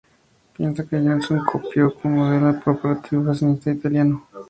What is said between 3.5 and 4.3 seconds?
italiano.